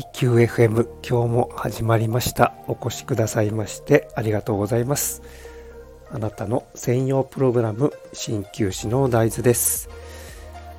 [0.00, 2.54] QFM 今日も始まりました。
[2.66, 5.20] お越しくださいましてありがとうございます。
[6.10, 9.90] あなたの専用プログラム鍼灸師の大豆です。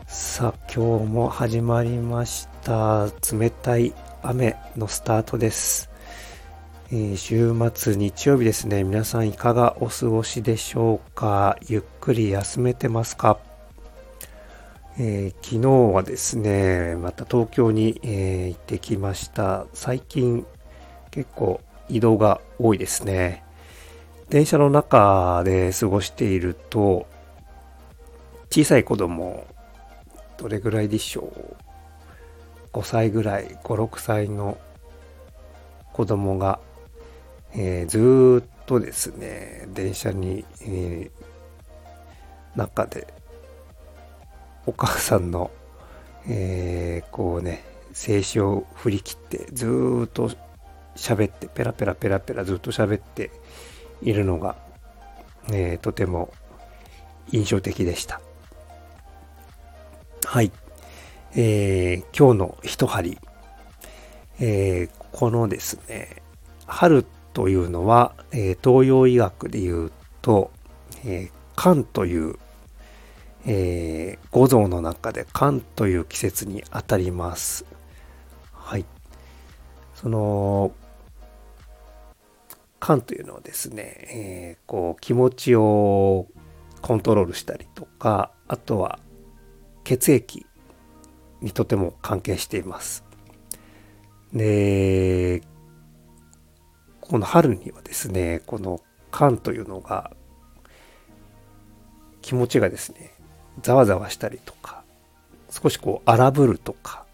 [0.07, 3.07] さあ今日も始まりました。
[3.31, 3.93] 冷たい
[4.23, 5.89] 雨のスタートです、
[6.91, 8.83] えー、週末日曜日ですね。
[8.83, 11.57] 皆さんいかがお過ごしでしょうか？
[11.67, 13.37] ゆっくり休めてますか？
[14.99, 19.65] えー、昨日はですね、また東京に、えー、行ってきました。
[19.73, 20.45] 最近
[21.09, 23.43] 結構移動が多いですね。
[24.29, 27.07] 電車の中で過ごしていると、
[28.51, 29.47] 小さい子供、
[30.37, 31.21] どれぐらいでしょ
[32.73, 34.59] う？5歳ぐらい、5、6歳の
[35.91, 36.59] 子供が、
[37.55, 43.11] えー、ずっとですね、電車に、えー、中で
[44.65, 45.51] お母さんの、
[46.27, 49.67] えー、こうね、静止を振り切ってず
[50.05, 50.31] っと
[50.95, 53.31] 喋って、ペラペラペラペラずっと喋って
[54.01, 54.55] いるのが、
[55.51, 56.33] えー、とても
[57.31, 58.21] 印象的でした。
[60.25, 60.51] はい。
[61.35, 63.17] えー、今日の一針。
[64.39, 66.23] えー、このですね、
[66.65, 70.51] 春というのは、えー、東洋医学で言うと、
[71.05, 72.35] えー、寒という
[73.45, 77.65] えー、五臓の中で寒という季節にあたります。
[78.51, 78.85] はい。
[79.95, 80.71] その、
[82.79, 86.27] 寒というのはですね、えー、こう気持ちを
[86.81, 88.99] コントロールしたりとか、あとは
[89.83, 90.45] 血液
[91.41, 93.03] にとても関係しています。
[94.33, 95.41] で、
[97.01, 100.11] この春にはですね、この寒というのが
[102.21, 103.12] 気持ちがですね、
[103.61, 104.83] ざわざわしたりとか、
[105.49, 107.05] 少しこう荒ぶるとか、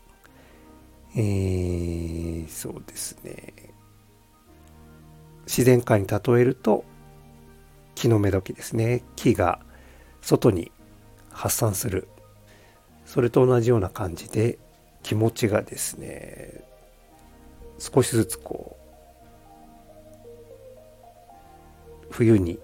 [1.16, 3.54] えー、そうですね。
[5.45, 6.86] 自然界に例えると、
[7.95, 9.04] 木の芽時ですね。
[9.16, 9.60] 木が
[10.22, 10.72] 外に
[11.32, 12.08] 発散する。
[13.06, 14.60] それと同じような感じで、
[15.02, 16.64] 気持ちがですね、
[17.80, 18.80] 少しずつこう、
[22.11, 22.60] 冬に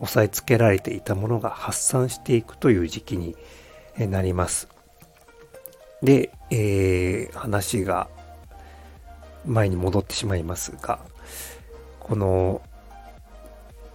[0.00, 3.36] 押さえつけられていたものが発散していくという時期に
[3.98, 4.68] なります。
[6.02, 8.08] で、えー、話が
[9.44, 11.00] 前に戻ってしまいますが、
[11.98, 12.62] この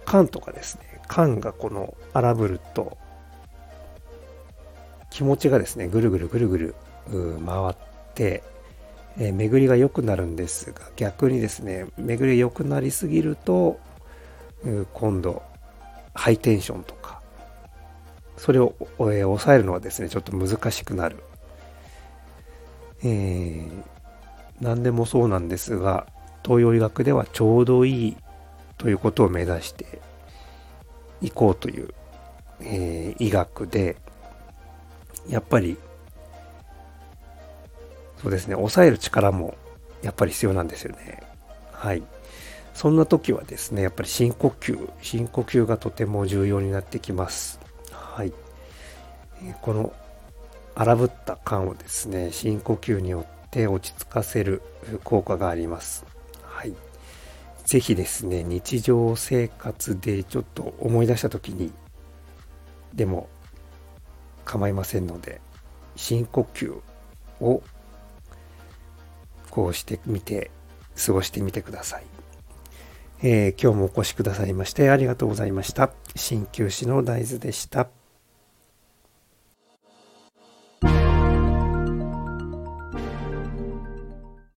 [0.04, 2.96] 缶とかですね、缶がこの荒ぶると
[5.10, 6.74] 気持ちがですね、ぐるぐるぐるぐる
[7.44, 7.76] 回っ
[8.14, 8.44] て、
[9.18, 13.80] えー、巡りが良くなるんですが、逆にですね、巡り良くなりすぎると、
[14.94, 15.42] 今度
[16.26, 17.22] ハイテンションとか、
[18.36, 21.18] それを、えー、抑えるのはですね、ちょっと難しくなる。
[23.04, 23.70] えー、
[24.60, 26.08] 何でもそうなんですが、
[26.44, 28.16] 東洋医学ではちょうどいい
[28.76, 30.00] ということを目指して
[31.22, 31.94] いこうという、
[32.60, 33.94] えー、医学で、
[35.28, 35.78] やっぱり、
[38.20, 39.54] そうですね、抑える力も
[40.02, 41.22] やっぱり必要なんですよね。
[41.70, 42.02] はい。
[42.76, 47.58] そんな時はですね、やっぱり深呼吸、深呼吸がとても重要になってきます。
[47.90, 48.34] はい。
[49.62, 49.94] この
[50.74, 54.60] 荒ぶった感をですね、深呼吸によって落ち着かせる
[55.04, 56.04] 効果があります。
[56.42, 56.74] はい。
[57.64, 61.72] ぜひですね、日常生活でちょっと思い出した時に、
[62.92, 63.30] でも
[64.44, 65.40] 構いませんので、
[65.96, 66.78] 深呼吸
[67.40, 67.62] を
[69.50, 70.50] こうしてみて、
[71.06, 72.04] 過ごしてみてください。
[73.22, 75.90] えー、今日もお越しくださいましてありがとうございました。
[76.14, 77.88] 鍼灸師の大豆でした。